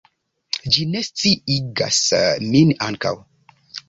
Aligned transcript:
Ĝi 0.75 0.85
ne 0.93 1.03
sciigas 1.07 1.99
min 2.47 2.73
ankaŭ! 2.87 3.13